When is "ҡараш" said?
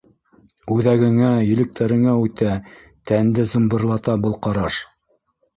4.49-4.83